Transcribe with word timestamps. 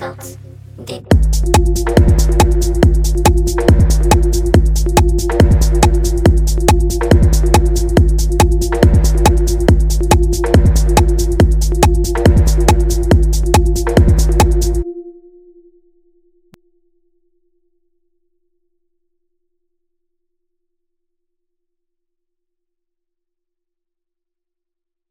results. 0.00 0.47